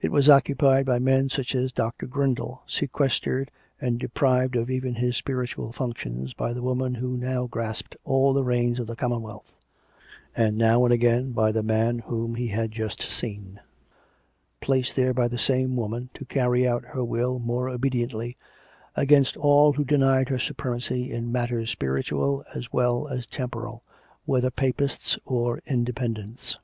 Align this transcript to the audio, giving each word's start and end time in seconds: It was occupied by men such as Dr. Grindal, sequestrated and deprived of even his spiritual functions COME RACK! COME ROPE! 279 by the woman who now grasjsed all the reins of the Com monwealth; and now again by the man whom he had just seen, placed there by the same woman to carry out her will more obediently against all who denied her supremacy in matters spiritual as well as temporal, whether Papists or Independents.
It 0.00 0.12
was 0.12 0.28
occupied 0.28 0.86
by 0.86 1.00
men 1.00 1.30
such 1.30 1.52
as 1.56 1.72
Dr. 1.72 2.06
Grindal, 2.06 2.62
sequestrated 2.68 3.50
and 3.80 3.98
deprived 3.98 4.54
of 4.54 4.70
even 4.70 4.94
his 4.94 5.16
spiritual 5.16 5.72
functions 5.72 6.32
COME 6.32 6.46
RACK! 6.46 6.54
COME 6.58 6.64
ROPE! 6.64 6.76
279 6.76 7.18
by 7.18 7.34
the 7.34 7.34
woman 7.34 7.34
who 7.34 7.34
now 7.34 7.48
grasjsed 7.48 7.96
all 8.04 8.32
the 8.32 8.44
reins 8.44 8.78
of 8.78 8.86
the 8.86 8.94
Com 8.94 9.10
monwealth; 9.10 9.46
and 10.36 10.56
now 10.56 10.86
again 10.86 11.32
by 11.32 11.50
the 11.50 11.64
man 11.64 11.98
whom 11.98 12.36
he 12.36 12.46
had 12.46 12.70
just 12.70 13.02
seen, 13.02 13.58
placed 14.60 14.94
there 14.94 15.12
by 15.12 15.26
the 15.26 15.36
same 15.36 15.74
woman 15.74 16.10
to 16.14 16.24
carry 16.24 16.64
out 16.64 16.84
her 16.84 17.04
will 17.04 17.40
more 17.40 17.68
obediently 17.68 18.36
against 18.94 19.36
all 19.36 19.72
who 19.72 19.82
denied 19.84 20.28
her 20.28 20.38
supremacy 20.38 21.10
in 21.10 21.32
matters 21.32 21.68
spiritual 21.68 22.44
as 22.54 22.72
well 22.72 23.08
as 23.08 23.26
temporal, 23.26 23.82
whether 24.24 24.52
Papists 24.52 25.18
or 25.24 25.60
Independents. 25.66 26.58